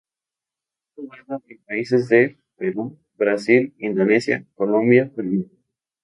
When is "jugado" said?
1.15-1.43